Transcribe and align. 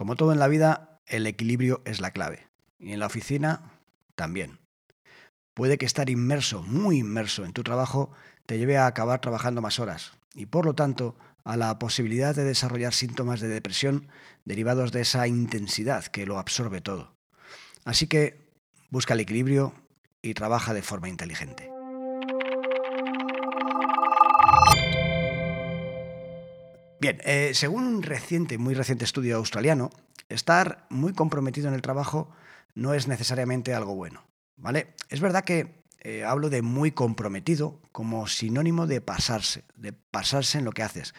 Como 0.00 0.16
todo 0.16 0.32
en 0.32 0.38
la 0.38 0.48
vida, 0.48 0.98
el 1.04 1.26
equilibrio 1.26 1.82
es 1.84 2.00
la 2.00 2.10
clave. 2.10 2.48
Y 2.78 2.92
en 2.92 3.00
la 3.00 3.06
oficina 3.06 3.70
también. 4.14 4.58
Puede 5.52 5.76
que 5.76 5.84
estar 5.84 6.08
inmerso, 6.08 6.62
muy 6.62 7.00
inmerso 7.00 7.44
en 7.44 7.52
tu 7.52 7.62
trabajo, 7.62 8.10
te 8.46 8.56
lleve 8.56 8.78
a 8.78 8.86
acabar 8.86 9.20
trabajando 9.20 9.60
más 9.60 9.78
horas 9.78 10.12
y 10.34 10.46
por 10.46 10.64
lo 10.64 10.74
tanto 10.74 11.16
a 11.44 11.58
la 11.58 11.78
posibilidad 11.78 12.34
de 12.34 12.44
desarrollar 12.44 12.94
síntomas 12.94 13.40
de 13.40 13.48
depresión 13.48 14.08
derivados 14.46 14.90
de 14.90 15.02
esa 15.02 15.28
intensidad 15.28 16.06
que 16.06 16.24
lo 16.24 16.38
absorbe 16.38 16.80
todo. 16.80 17.14
Así 17.84 18.06
que 18.06 18.48
busca 18.88 19.12
el 19.12 19.20
equilibrio 19.20 19.74
y 20.22 20.32
trabaja 20.32 20.72
de 20.72 20.80
forma 20.80 21.10
inteligente. 21.10 21.79
Bien, 27.00 27.18
eh, 27.24 27.52
según 27.54 27.84
un 27.84 28.02
reciente, 28.02 28.58
muy 28.58 28.74
reciente 28.74 29.06
estudio 29.06 29.38
australiano, 29.38 29.90
estar 30.28 30.86
muy 30.90 31.14
comprometido 31.14 31.68
en 31.68 31.74
el 31.74 31.80
trabajo 31.80 32.30
no 32.74 32.92
es 32.92 33.08
necesariamente 33.08 33.72
algo 33.72 33.94
bueno. 33.94 34.22
¿vale? 34.56 34.94
Es 35.08 35.20
verdad 35.20 35.44
que 35.44 35.79
eh, 36.02 36.24
hablo 36.24 36.48
de 36.48 36.62
muy 36.62 36.92
comprometido 36.92 37.78
como 37.92 38.26
sinónimo 38.26 38.86
de 38.86 39.02
pasarse, 39.02 39.64
de 39.76 39.92
pasarse 39.92 40.56
en 40.56 40.64
lo 40.64 40.72
que 40.72 40.82
haces. 40.82 41.12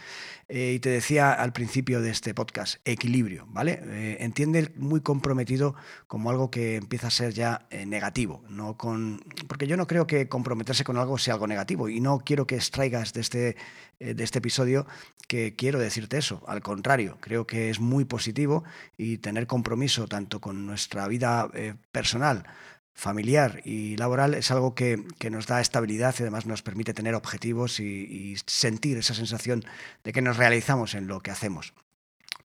Eh, 0.50 0.74
y 0.76 0.80
te 0.80 0.90
decía 0.90 1.34
al 1.34 1.54
principio 1.54 2.02
de 2.02 2.10
este 2.10 2.34
podcast, 2.34 2.78
equilibrio, 2.84 3.46
¿vale? 3.50 3.80
Eh, 3.84 4.18
entiende 4.22 4.74
muy 4.78 5.02
comprometido 5.02 5.76
como 6.08 6.32
algo 6.32 6.50
que 6.50 6.78
empieza 6.78 7.08
a 7.08 7.12
ser 7.12 7.34
ya 7.34 7.68
negativo, 7.86 8.44
no 8.50 8.76
con... 8.76 9.24
porque 9.48 9.68
yo 9.68 9.78
no 9.78 9.86
creo 9.86 10.08
que 10.08 10.28
comprometerse 10.28 10.84
con 10.84 10.98
algo 10.98 11.20
sea 11.20 11.36
algo 11.36 11.46
negativo 11.46 11.88
y 11.88 12.00
no 12.00 12.20
quiero 12.20 12.48
que 12.48 12.56
extraigas 12.56 13.14
de 13.14 13.22
este, 13.22 13.58
de 14.00 14.24
este 14.24 14.40
episodio 14.40 14.88
que 15.28 15.56
quiero 15.56 15.78
decirte 15.78 16.18
eso, 16.18 16.44
al 16.48 16.62
contrario, 16.62 17.18
creo 17.22 17.46
que 17.46 17.70
es 17.70 17.80
muy 17.80 18.06
positivo 18.06 18.64
y 18.98 19.20
tener 19.20 19.48
compromiso 19.48 20.08
tanto 20.08 20.42
con 20.42 20.66
nuestra 20.66 21.08
vida 21.08 21.50
personal, 21.92 22.46
familiar 22.94 23.62
y 23.66 23.98
laboral 23.98 24.34
es 24.34 24.52
algo 24.52 24.76
que, 24.76 25.04
nos 25.30 25.48
da 25.48 25.62
estabilidad 25.62 26.16
y 26.20 26.24
además 26.24 26.46
nos 26.46 26.62
permite 26.62 26.94
tener 26.94 27.16
objetivos 27.16 27.80
y, 27.80 28.36
sentir 28.46 28.98
esa 28.98 29.14
sensación 29.14 29.64
de 30.04 30.14
que 30.14 30.22
nos 30.22 30.38
realizamos 30.38 30.94
en 30.94 31.08
lo 31.08 31.22
que 31.22 31.32
hacemos. 31.32 31.74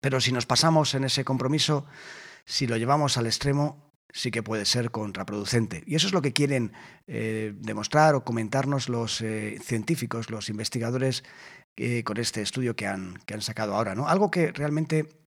Pero 0.00 0.20
si 0.20 0.32
nos 0.32 0.46
pasamos 0.46 0.94
en 0.94 1.04
ese 1.04 1.24
compromiso, 1.24 1.86
si 2.44 2.66
lo 2.66 2.76
llevamos 2.76 3.16
al 3.16 3.26
extremo, 3.26 3.92
sí 4.12 4.30
que 4.30 4.42
puede 4.42 4.64
ser 4.64 4.90
contraproducente. 4.90 5.82
Y 5.86 5.94
eso 5.96 6.06
es 6.06 6.12
lo 6.12 6.22
que 6.22 6.32
quieren 6.32 6.72
eh, 7.06 7.52
demostrar 7.56 8.14
o 8.14 8.24
comentarnos 8.24 8.88
los 8.88 9.20
eh, 9.20 9.58
científicos, 9.62 10.30
los 10.30 10.48
investigadores 10.48 11.24
eh, 11.76 12.04
con 12.04 12.16
este 12.18 12.40
estudio 12.40 12.76
que 12.76 12.86
han, 12.86 13.18
que 13.26 13.34
han 13.34 13.42
sacado 13.42 13.74
ahora. 13.74 13.94
¿no? 13.94 14.08
Algo 14.08 14.30
que 14.30 14.52
realmente 14.52 15.25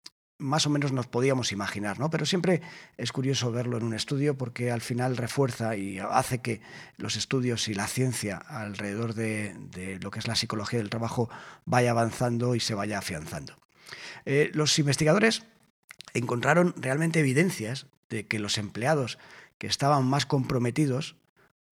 más 0.42 0.66
o 0.66 0.70
menos 0.70 0.92
nos 0.92 1.08
podíamos 1.08 1.52
imaginar, 1.52 2.00
¿no? 2.00 2.10
Pero 2.10 2.26
siempre 2.26 2.62
es 2.98 3.12
curioso 3.12 3.52
verlo 3.52 3.78
en 3.78 3.84
un 3.84 3.94
estudio 3.94 4.38
porque 4.38 4.72
al 4.72 4.82
final 4.82 5.16
refuerza 5.16 5.78
y 5.78 6.00
hace 6.00 6.40
que 6.40 6.62
los 6.98 7.16
estudios 7.16 7.68
y 7.68 7.74
la 7.74 7.88
ciencia 7.88 8.38
alrededor 8.38 9.14
de, 9.14 10.00
lo 10.02 10.12
que 10.12 10.20
es 10.20 10.28
la 10.28 10.36
psicología 10.36 10.80
del 10.80 10.90
trabajo 10.90 11.30
vaya 11.66 11.92
avanzando 11.92 12.56
y 12.56 12.60
se 12.60 12.74
vaya 12.74 12.98
afianzando. 12.98 13.56
Eh, 14.26 14.52
los 14.54 14.78
investigadores 14.80 15.44
encontraron 16.14 16.74
realmente 16.78 17.20
evidencias 17.20 17.86
de 18.10 18.28
que 18.28 18.40
los 18.40 18.58
empleados 18.58 19.18
que 19.58 19.68
estaban 19.68 20.06
más 20.06 20.26
comprometidos 20.26 21.16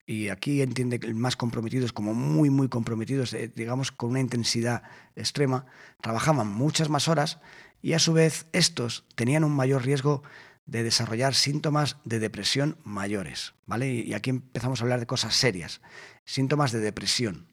y 0.09 0.29
aquí 0.29 0.63
entiende 0.63 0.99
que 0.99 1.13
más 1.13 1.35
comprometidos 1.35 1.93
como 1.93 2.15
muy, 2.15 2.49
muy 2.49 2.67
comprometidos, 2.67 3.31
eh, 3.35 3.53
digamos 3.55 3.91
con 3.91 4.09
una 4.09 4.19
intensidad 4.19 4.81
extrema, 5.15 5.67
trabajaban 6.01 6.47
muchas 6.47 6.89
más 6.89 7.07
horas 7.07 7.37
y 7.83 7.93
a 7.93 7.99
su 7.99 8.13
vez 8.13 8.47
estos 8.51 9.05
tenían 9.13 9.43
un 9.43 9.51
mayor 9.51 9.85
riesgo 9.85 10.23
de 10.65 10.81
desarrollar 10.81 11.35
síntomas 11.35 11.97
de 12.05 12.17
depresión 12.17 12.79
mayores, 12.83 13.53
¿vale? 13.67 13.91
Y 13.91 14.15
aquí 14.15 14.31
empezamos 14.31 14.81
a 14.81 14.83
hablar 14.83 14.99
de 14.99 15.05
cosas 15.05 15.35
serias, 15.35 15.79
síntomas 16.25 16.71
de 16.71 16.79
depresión. 16.79 17.45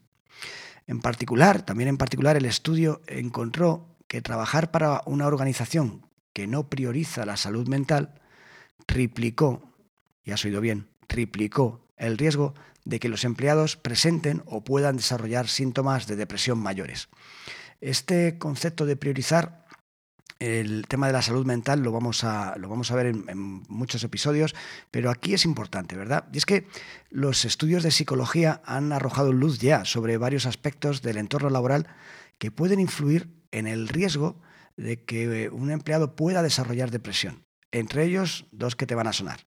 En 0.87 1.03
particular, 1.03 1.61
también 1.61 1.91
en 1.91 1.99
particular 1.99 2.39
el 2.39 2.47
estudio 2.47 3.03
encontró 3.06 3.99
que 4.09 4.22
trabajar 4.22 4.71
para 4.71 5.03
una 5.05 5.27
organización 5.27 6.06
que 6.33 6.47
no 6.47 6.71
prioriza 6.71 7.27
la 7.27 7.37
salud 7.37 7.69
mental 7.69 8.22
triplicó, 8.87 9.75
y 10.25 10.31
has 10.31 10.43
oído 10.47 10.62
bien, 10.62 10.89
triplicó 11.06 11.85
el 11.97 12.19
riesgo 12.19 12.55
de 12.84 13.01
que 13.01 13.09
los 13.09 13.25
empleados 13.25 13.77
presenten 13.77 14.43
o 14.47 14.62
puedan 14.65 14.97
desarrollar 14.97 15.49
síntomas 15.49 16.07
de 16.07 16.17
depresión 16.17 16.59
mayores. 16.59 17.09
Este 17.81 18.39
concepto 18.39 18.87
de 18.87 18.97
priorizar 18.97 19.67
el 20.39 20.87
tema 20.87 21.07
de 21.07 21.15
la 21.15 21.23
salud 21.23 21.47
mental 21.47 21.81
lo 21.81 21.93
vamos 21.93 22.23
a, 22.23 22.57
lo 22.59 22.69
vamos 22.69 22.91
a 22.91 22.95
ver 22.95 23.07
en, 23.07 23.62
muchos 23.69 24.05
episodios, 24.05 24.55
pero 24.91 25.11
aquí 25.11 25.34
es 25.34 25.45
importante, 25.45 25.97
¿verdad? 25.97 26.29
Y 26.33 26.39
es 26.39 26.47
que 26.47 26.69
los 27.11 27.45
estudios 27.45 27.83
de 27.83 27.91
psicología 27.91 28.61
han 28.65 28.93
arrojado 28.93 29.33
luz 29.33 29.59
ya 29.59 29.84
sobre 29.84 30.19
varios 30.19 30.47
aspectos 30.47 31.03
del 31.03 31.17
entorno 31.17 31.51
laboral 31.51 31.87
que 32.39 32.51
pueden 32.51 32.81
influir 32.81 33.28
en 33.51 33.67
el 33.67 33.89
riesgo 33.89 34.41
de 34.77 35.03
que 35.05 35.49
un 35.49 35.71
empleado 35.71 36.17
pueda 36.17 36.43
desarrollar 36.43 36.91
depresión. 36.91 37.45
Entre 37.73 38.05
ellos, 38.05 38.47
dos 38.53 38.77
que 38.77 38.87
te 38.87 38.95
van 38.95 39.07
a 39.07 39.15
sonar. 39.15 39.47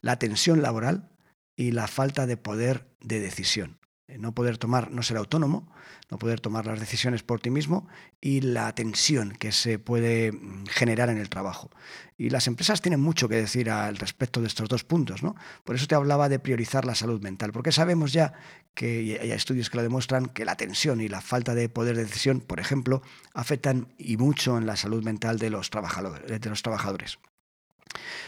La 0.00 0.18
tensión 0.18 0.62
laboral 0.62 1.10
y 1.58 1.72
la 1.72 1.88
falta 1.88 2.24
de 2.26 2.36
poder 2.36 2.86
de 3.00 3.18
decisión. 3.18 3.80
Eh, 4.06 4.16
no 4.16 4.32
poder 4.32 4.58
tomar, 4.58 4.92
no 4.92 5.02
ser 5.02 5.16
autónomo, 5.16 5.70
no 6.08 6.16
poder 6.16 6.40
tomar 6.40 6.64
las 6.66 6.78
decisiones 6.78 7.24
por 7.24 7.40
ti 7.40 7.50
mismo 7.50 7.88
y 8.20 8.40
la 8.42 8.72
tensión 8.76 9.32
que 9.32 9.50
se 9.50 9.80
puede 9.80 10.30
mm, 10.30 10.66
generar 10.66 11.10
en 11.10 11.18
el 11.18 11.28
trabajo. 11.28 11.68
Y 12.16 12.30
las 12.30 12.46
empresas 12.46 12.80
tienen 12.80 13.00
mucho 13.00 13.28
que 13.28 13.34
decir 13.34 13.70
al 13.70 13.96
respecto 13.96 14.40
de 14.40 14.46
estos 14.46 14.68
dos 14.68 14.84
puntos, 14.84 15.24
¿no? 15.24 15.34
Por 15.64 15.74
eso 15.74 15.88
te 15.88 15.96
hablaba 15.96 16.28
de 16.28 16.38
priorizar 16.38 16.84
la 16.84 16.94
salud 16.94 17.20
mental, 17.20 17.50
porque 17.50 17.72
sabemos 17.72 18.12
ya 18.12 18.34
que 18.74 19.18
hay 19.20 19.32
estudios 19.32 19.68
que 19.68 19.78
lo 19.78 19.82
demuestran 19.82 20.26
que 20.26 20.44
la 20.44 20.56
tensión 20.56 21.00
y 21.00 21.08
la 21.08 21.20
falta 21.20 21.56
de 21.56 21.68
poder 21.68 21.96
de 21.96 22.04
decisión, 22.04 22.40
por 22.40 22.60
ejemplo, 22.60 23.02
afectan 23.34 23.92
y 23.98 24.16
mucho 24.16 24.56
en 24.58 24.66
la 24.66 24.76
salud 24.76 25.02
mental 25.02 25.40
de 25.40 25.50
los 25.50 25.70
trabajadores. 25.70 26.40
De 26.40 26.48
los 26.48 26.62
trabajadores. 26.62 27.18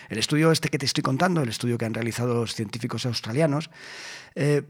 El 0.09 0.19
estudio 0.19 0.53
este 0.53 0.69
que 0.69 0.79
te 0.79 0.87
estoy 0.87 1.03
contando, 1.03 1.43
el 1.43 1.49
estudio 1.49 1.79
que 1.79 1.85
han 1.85 1.95
realizado 1.95 2.35
los 2.35 2.55
científicos 2.55 3.07
australianos, 3.07 3.71
eh, 4.35 4.63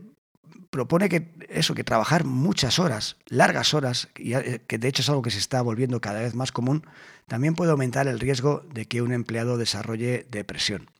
propone 0.70 1.08
que 1.08 1.32
eso, 1.48 1.74
que 1.74 1.84
trabajar 1.84 2.24
muchas 2.24 2.78
horas, 2.78 3.16
largas 3.26 3.74
horas, 3.74 4.08
eh, 4.16 4.60
que 4.66 4.78
de 4.78 4.88
hecho 4.88 5.02
es 5.02 5.08
algo 5.08 5.22
que 5.22 5.30
se 5.30 5.38
está 5.38 5.62
volviendo 5.62 6.00
cada 6.00 6.20
vez 6.20 6.34
más 6.34 6.52
común, 6.52 6.86
también 7.26 7.54
puede 7.54 7.72
aumentar 7.72 8.08
el 8.08 8.20
riesgo 8.20 8.64
de 8.72 8.86
que 8.86 9.02
un 9.02 9.12
empleado 9.12 9.56
desarrolle 9.56 10.26
depresión. 10.30 10.90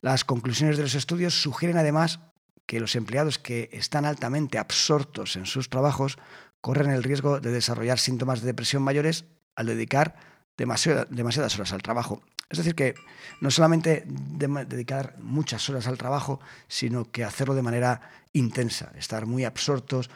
Las 0.00 0.24
conclusiones 0.24 0.76
de 0.76 0.82
los 0.82 0.94
estudios 0.94 1.40
sugieren 1.40 1.78
además 1.78 2.20
que 2.66 2.80
los 2.80 2.96
empleados 2.96 3.38
que 3.38 3.68
están 3.72 4.04
altamente 4.04 4.58
absortos 4.58 5.36
en 5.36 5.46
sus 5.46 5.68
trabajos 5.68 6.18
corren 6.60 6.90
el 6.90 7.02
riesgo 7.02 7.40
de 7.40 7.50
desarrollar 7.50 7.98
síntomas 7.98 8.40
de 8.40 8.46
depresión 8.46 8.82
mayores 8.82 9.26
al 9.54 9.66
dedicar 9.66 10.16
demasiadas 10.56 11.54
horas 11.56 11.72
al 11.72 11.82
trabajo. 11.82 12.22
Es 12.50 12.58
decir, 12.58 12.74
que 12.74 12.94
no 13.40 13.50
solamente 13.50 14.04
dedicar 14.06 15.16
muchas 15.20 15.68
horas 15.68 15.86
al 15.86 15.98
trabajo, 15.98 16.40
sino 16.68 17.10
que 17.10 17.24
hacerlo 17.24 17.54
de 17.54 17.62
manera 17.62 18.00
intensa, 18.32 18.92
estar 18.96 19.26
muy 19.26 19.44
absortos, 19.44 20.10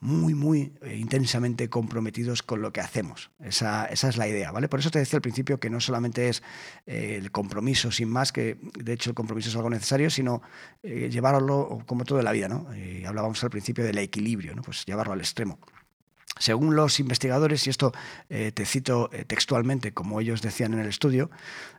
muy, 0.00 0.34
muy 0.34 0.72
eh, 0.80 0.96
intensamente 0.96 1.68
comprometidos 1.68 2.42
con 2.42 2.62
lo 2.62 2.72
que 2.72 2.80
hacemos. 2.80 3.30
Esa, 3.38 3.84
es 3.86 4.16
la 4.16 4.26
idea, 4.26 4.50
¿vale? 4.50 4.68
Por 4.68 4.80
eso 4.80 4.90
te 4.90 4.98
decía 4.98 5.18
al 5.18 5.22
principio 5.22 5.60
que 5.60 5.68
no 5.68 5.78
solamente 5.78 6.28
es 6.28 6.42
eh, 6.86 7.16
el 7.20 7.30
compromiso 7.30 7.92
sin 7.92 8.08
más, 8.08 8.32
que 8.32 8.58
de 8.78 8.94
hecho 8.94 9.10
el 9.10 9.14
compromiso 9.14 9.50
es 9.50 9.56
algo 9.56 9.68
necesario, 9.68 10.08
sino 10.08 10.40
eh, 10.82 11.10
llevarlo 11.10 11.82
como 11.86 12.04
todo 12.04 12.22
la 12.22 12.32
vida, 12.32 12.48
¿no? 12.48 12.68
hablábamos 13.06 13.42
al 13.44 13.50
principio 13.50 13.84
del 13.84 13.98
equilibrio, 13.98 14.54
¿no? 14.54 14.62
Pues 14.62 14.84
llevarlo 14.86 15.12
al 15.12 15.20
extremo. 15.20 15.58
Según 16.38 16.76
los 16.76 17.00
investigadores, 17.00 17.66
y 17.66 17.70
esto 17.70 17.92
eh, 18.28 18.52
te 18.52 18.64
cito 18.64 19.10
eh, 19.12 19.24
textualmente 19.24 19.92
como 19.92 20.20
ellos 20.20 20.42
decían 20.42 20.72
en 20.72 20.80
el 20.80 20.88
estudio, 20.88 21.30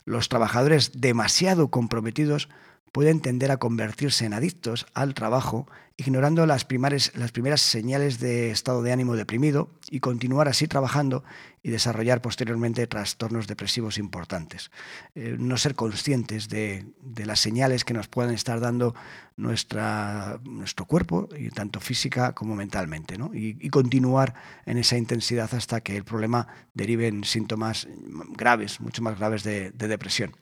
los 0.04 0.28
trabajadores 0.28 1.00
demasiado 1.00 1.68
comprometidos 1.68 2.48
pueden 2.92 3.20
tender 3.20 3.50
a 3.50 3.56
convertirse 3.56 4.26
en 4.26 4.34
adictos 4.34 4.86
al 4.92 5.14
trabajo, 5.14 5.66
ignorando 5.96 6.44
las, 6.44 6.64
primeras 6.64 7.60
señales 7.60 8.20
de 8.20 8.50
estado 8.50 8.82
de 8.82 8.92
ánimo 8.92 9.16
deprimido 9.16 9.70
y 9.90 10.00
continuar 10.00 10.46
así 10.48 10.68
trabajando 10.68 11.24
y 11.62 11.70
desarrollar 11.70 12.20
posteriormente 12.20 12.86
trastornos 12.86 13.46
depresivos 13.46 13.96
importantes. 13.96 14.70
Eh, 15.14 15.36
no 15.38 15.56
ser 15.56 15.74
conscientes 15.74 16.50
de, 16.50 16.84
las 17.24 17.40
señales 17.40 17.84
que 17.84 17.94
nos 17.94 18.08
pueden 18.08 18.34
estar 18.34 18.60
dando 18.60 18.94
nuestro 19.36 20.84
cuerpo, 20.86 21.28
y 21.36 21.48
tanto 21.48 21.80
física 21.80 22.34
como 22.34 22.56
mentalmente, 22.56 23.16
y, 23.32 23.70
continuar 23.70 24.34
en 24.66 24.76
esa 24.76 24.98
intensidad 24.98 25.52
hasta 25.54 25.80
que 25.80 25.96
el 25.96 26.04
problema 26.04 26.46
derive 26.74 27.08
en 27.08 27.24
síntomas 27.24 27.88
graves, 28.36 28.80
mucho 28.80 29.02
más 29.02 29.18
graves 29.18 29.44
de 29.44 29.70
depresión. 29.72 30.32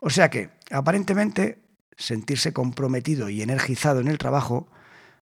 O 0.00 0.10
sea 0.10 0.30
que, 0.30 0.50
aparentemente, 0.70 1.58
sentirse 1.96 2.52
comprometido 2.52 3.28
y 3.28 3.42
energizado 3.42 4.00
en 4.00 4.08
el 4.08 4.18
trabajo 4.18 4.68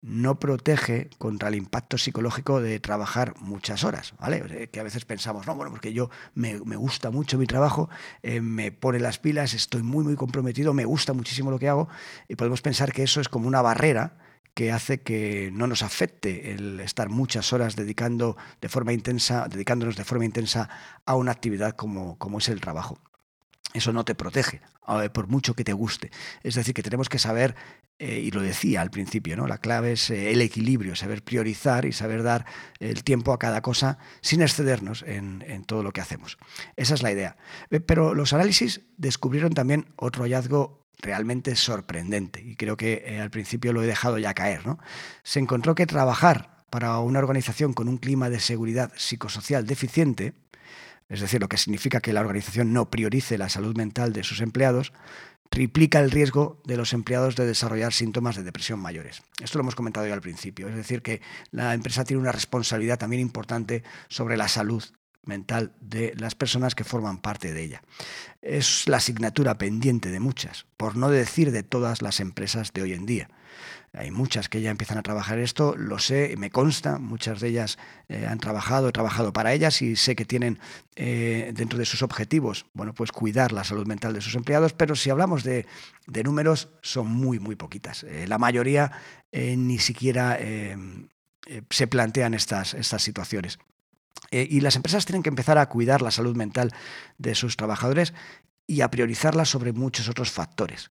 no 0.02 0.38
protege 0.38 1.10
contra 1.18 1.48
el 1.48 1.54
impacto 1.54 1.98
psicológico 1.98 2.60
de 2.60 2.78
trabajar 2.80 3.34
muchas 3.40 3.82
horas, 3.82 4.14
¿vale? 4.20 4.68
que 4.70 4.80
a 4.80 4.82
veces 4.84 5.04
pensamos, 5.04 5.46
no, 5.46 5.54
bueno, 5.56 5.70
porque 5.70 5.92
yo 5.92 6.10
me, 6.34 6.58
gusta 6.58 7.10
mucho 7.10 7.38
mi 7.38 7.46
trabajo, 7.46 7.88
eh, 8.22 8.40
me 8.40 8.70
pone 8.70 9.00
las 9.00 9.18
pilas, 9.18 9.54
estoy 9.54 9.82
muy, 9.82 10.04
muy 10.04 10.14
comprometido, 10.14 10.74
me 10.74 10.84
gusta 10.84 11.12
muchísimo 11.12 11.50
lo 11.50 11.58
que 11.58 11.68
hago, 11.68 11.88
y 12.28 12.36
podemos 12.36 12.62
pensar 12.62 12.92
que 12.92 13.02
eso 13.02 13.20
es 13.20 13.28
como 13.28 13.48
una 13.48 13.62
barrera 13.62 14.18
que 14.54 14.70
hace 14.70 15.02
que 15.02 15.50
no 15.52 15.66
nos 15.66 15.82
afecte 15.82 16.52
el 16.52 16.80
estar 16.80 17.08
muchas 17.08 17.52
horas 17.52 17.74
dedicando 17.74 18.36
de 18.60 18.68
forma 18.68 18.92
intensa, 18.92 19.48
dedicándonos 19.48 19.96
de 19.96 20.04
forma 20.04 20.24
intensa 20.24 20.68
a 21.04 21.16
una 21.16 21.32
actividad 21.32 21.72
como, 21.72 22.16
como 22.18 22.38
es 22.38 22.48
el 22.48 22.60
trabajo 22.60 22.98
eso 23.74 23.92
no 23.92 24.04
te 24.04 24.14
protege, 24.14 24.60
por 25.12 25.28
mucho 25.28 25.54
que 25.54 25.64
te 25.64 25.72
guste. 25.72 26.10
Es 26.42 26.54
decir, 26.54 26.74
que 26.74 26.82
tenemos 26.82 27.08
que 27.08 27.18
saber, 27.18 27.54
eh, 27.98 28.20
y 28.20 28.30
lo 28.30 28.40
decía 28.40 28.80
al 28.80 28.90
principio, 28.90 29.36
¿no? 29.36 29.46
la 29.46 29.58
clave 29.58 29.92
es 29.92 30.10
eh, 30.10 30.32
el 30.32 30.40
equilibrio, 30.40 30.96
saber 30.96 31.22
priorizar 31.22 31.84
y 31.84 31.92
saber 31.92 32.22
dar 32.22 32.46
el 32.78 33.04
tiempo 33.04 33.32
a 33.32 33.38
cada 33.38 33.62
cosa 33.62 33.98
sin 34.20 34.42
excedernos 34.42 35.02
en, 35.06 35.64
todo 35.66 35.82
lo 35.82 35.92
que 35.92 36.00
hacemos. 36.00 36.38
Esa 36.76 36.94
es 36.94 37.02
la 37.02 37.12
idea. 37.12 37.36
Eh, 37.70 37.80
pero 37.80 38.14
los 38.14 38.32
análisis 38.32 38.82
descubrieron 38.96 39.52
también 39.52 39.86
otro 39.96 40.24
hallazgo 40.24 40.86
realmente 40.98 41.54
sorprendente, 41.56 42.40
y 42.40 42.56
creo 42.56 42.78
que 42.78 43.18
al 43.20 43.30
principio 43.30 43.74
lo 43.74 43.82
he 43.82 43.86
dejado 43.86 44.18
ya 44.18 44.32
caer. 44.32 44.66
¿no? 44.66 44.78
Se 45.22 45.38
encontró 45.38 45.74
que 45.74 45.86
trabajar 45.86 46.64
para 46.70 46.98
una 46.98 47.18
organización 47.18 47.72
con 47.72 47.88
un 47.88 47.98
clima 47.98 48.30
de 48.30 48.40
seguridad 48.40 48.92
psicosocial 48.96 49.66
deficiente, 49.66 50.34
es 51.08 51.20
decir, 51.20 51.40
lo 51.40 51.48
que 51.48 51.58
significa 51.58 52.00
que 52.00 52.12
la 52.12 52.20
organización 52.20 52.72
no 52.72 52.90
priorice 52.90 53.38
la 53.38 53.48
salud 53.48 53.76
mental 53.76 54.12
de 54.12 54.24
sus 54.24 54.40
empleados, 54.40 54.92
triplica 55.48 56.00
el 56.00 56.10
riesgo 56.10 56.60
de 56.64 56.76
los 56.76 56.92
empleados 56.92 57.36
de 57.36 57.46
desarrollar 57.46 57.92
síntomas 57.92 58.36
de 58.36 58.42
depresión 58.42 58.80
mayores. 58.80 59.22
Esto 59.40 59.58
lo 59.58 59.62
hemos 59.62 59.74
comentado 59.74 60.06
ya 60.06 60.14
al 60.14 60.20
principio, 60.20 60.68
es 60.68 60.74
decir, 60.74 61.02
que 61.02 61.20
la 61.50 61.74
empresa 61.74 62.04
tiene 62.04 62.20
una 62.20 62.32
responsabilidad 62.32 62.98
también 62.98 63.22
importante 63.22 63.84
sobre 64.08 64.36
la 64.36 64.48
salud 64.48 64.82
mental 65.22 65.72
de 65.80 66.14
las 66.16 66.34
personas 66.34 66.74
que 66.74 66.84
forman 66.84 67.18
parte 67.18 67.52
de 67.52 67.62
ella. 67.62 67.82
Es 68.42 68.88
la 68.88 68.98
asignatura 68.98 69.58
pendiente 69.58 70.10
de 70.10 70.20
muchas, 70.20 70.66
por 70.76 70.96
no 70.96 71.10
decir 71.10 71.50
de 71.50 71.62
todas 71.62 72.02
las 72.02 72.20
empresas 72.20 72.72
de 72.72 72.82
hoy 72.82 72.92
en 72.92 73.06
día. 73.06 73.28
Hay 73.96 74.10
muchas 74.10 74.48
que 74.48 74.60
ya 74.60 74.70
empiezan 74.70 74.98
a 74.98 75.02
trabajar 75.02 75.38
esto, 75.38 75.74
lo 75.76 75.98
sé, 75.98 76.34
me 76.36 76.50
consta, 76.50 76.98
muchas 76.98 77.40
de 77.40 77.48
ellas 77.48 77.78
eh, 78.08 78.26
han 78.28 78.38
trabajado, 78.38 78.88
he 78.88 78.92
trabajado 78.92 79.32
para 79.32 79.54
ellas 79.54 79.80
y 79.80 79.96
sé 79.96 80.14
que 80.14 80.26
tienen 80.26 80.58
eh, 80.96 81.52
dentro 81.54 81.78
de 81.78 81.86
sus 81.86 82.02
objetivos, 82.02 82.66
bueno, 82.74 82.92
pues 82.92 83.10
cuidar 83.10 83.52
la 83.52 83.64
salud 83.64 83.86
mental 83.86 84.12
de 84.12 84.20
sus 84.20 84.34
empleados, 84.34 84.74
pero 84.74 84.96
si 84.96 85.08
hablamos 85.08 85.44
de, 85.44 85.66
números, 86.24 86.68
son 86.82 87.06
muy, 87.06 87.38
muy 87.38 87.56
poquitas. 87.56 88.04
Eh, 88.04 88.26
la 88.26 88.38
mayoría 88.38 88.92
ni 89.32 89.78
siquiera 89.78 90.38
se 91.68 91.86
plantean 91.88 92.32
estas, 92.32 92.72
estas 92.72 93.02
situaciones. 93.02 93.58
y 94.30 94.60
las 94.60 94.76
empresas 94.76 95.04
tienen 95.04 95.22
que 95.22 95.28
empezar 95.28 95.58
a 95.58 95.68
cuidar 95.68 96.00
la 96.00 96.10
salud 96.10 96.34
mental 96.34 96.72
de 97.18 97.34
sus 97.34 97.56
trabajadores 97.56 98.14
y 98.66 98.80
a 98.80 98.90
priorizarla 98.90 99.44
sobre 99.44 99.72
muchos 99.72 100.08
otros 100.08 100.30
factores. 100.30 100.90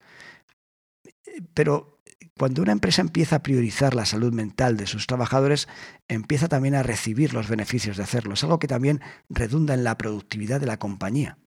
Pero 1.54 1.93
cuando 2.38 2.62
una 2.62 2.72
empresa 2.72 3.02
empieza 3.02 3.38
a 3.38 3.44
priorizar 3.44 3.94
la 3.94 4.06
salud 4.06 4.34
mental 4.34 4.78
de 4.78 4.88
sus 4.88 5.08
trabajadores, 5.08 5.68
empieza 6.08 6.48
también 6.48 6.76
a 6.76 6.84
recibir 6.84 7.34
los 7.34 7.48
beneficios 7.48 7.98
de 7.98 8.04
hacerlo. 8.04 8.34
Es 8.34 8.44
algo 8.44 8.60
que 8.60 8.68
también 8.68 9.02
redunda 9.30 9.74
en 9.74 9.84
la 9.84 9.98
productividad 9.98 10.60
de 10.60 10.66
la 10.66 10.78
compañía. 10.78 11.38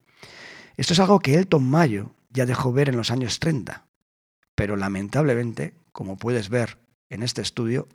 Esto 0.77 0.93
es 0.93 1.01
algo 1.01 1.21
que 1.21 1.35
Elton 1.35 1.69
Mayo 1.69 2.13
ya 2.31 2.47
dejó 2.47 2.73
ver 2.73 2.89
en 2.89 2.97
los 2.97 3.11
años 3.11 3.41
30, 3.41 3.87
pero 4.55 4.77
lamentablemente, 4.77 5.75
como 5.93 6.17
puedes 6.17 6.49
ver 6.51 6.79
en 7.09 7.23
este 7.23 7.43
estudio, 7.43 7.89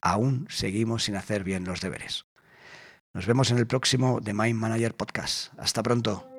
aún 0.00 0.46
seguimos 0.50 1.04
sin 1.04 1.16
hacer 1.16 1.44
bien 1.44 1.64
los 1.64 1.80
deberes. 1.80 2.26
Nos 3.14 3.26
vemos 3.26 3.50
en 3.52 3.58
el 3.58 3.66
próximo 3.66 4.20
The 4.22 4.34
Mind 4.34 4.58
Manager 4.58 4.94
Podcast. 4.94 5.52
Hasta 5.58 5.82
pronto. 5.82 6.33